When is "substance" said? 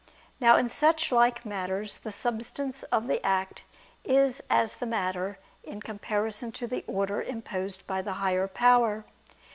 2.11-2.81